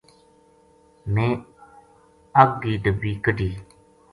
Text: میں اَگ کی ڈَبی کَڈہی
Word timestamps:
میں 1.13 1.31
اَگ 2.41 2.49
کی 2.61 2.73
ڈَبی 2.83 3.11
کَڈہی 3.23 3.51